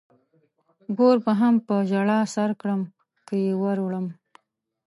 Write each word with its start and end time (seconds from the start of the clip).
ګور 0.97 1.17
به 1.23 1.33
هم 1.39 1.55
په 1.67 1.75
ژړا 1.89 2.19
سر 2.33 2.49
کړم 2.61 2.81
که 3.27 3.33
يې 3.43 3.53
ور 3.61 3.77
وړم. 3.81 4.07